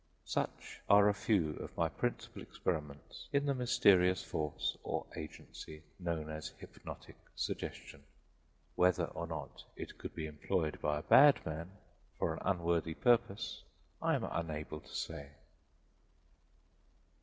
[0.25, 6.27] Such are a few of my principal experiments in the mysterious force or agency known
[6.27, 8.01] as hypnotic suggestion.
[8.73, 11.69] Whether or not it could be employed by a bad man
[12.17, 13.61] for an unworthy purpose
[14.01, 15.29] I am unable to say.